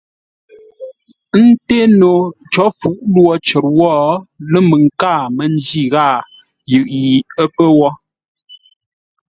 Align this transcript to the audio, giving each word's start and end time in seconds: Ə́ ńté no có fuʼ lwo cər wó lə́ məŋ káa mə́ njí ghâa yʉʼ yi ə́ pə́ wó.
Ə́ 1.35 1.43
ńté 1.49 1.79
no 1.99 2.11
có 2.53 2.65
fuʼ 2.79 2.97
lwo 3.13 3.33
cər 3.47 3.65
wó 3.77 3.91
lə́ 4.51 4.63
məŋ 4.69 4.83
káa 5.01 5.21
mə́ 5.35 5.47
njí 5.55 5.81
ghâa 5.93 6.13
yʉʼ 6.73 6.87
yi 7.03 7.09
ə́ 7.41 7.47
pə́ 7.55 7.67
wó. 7.77 7.89